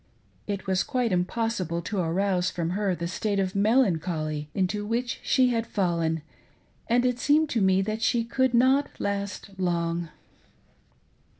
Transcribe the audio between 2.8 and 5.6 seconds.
the state of melancholy into which she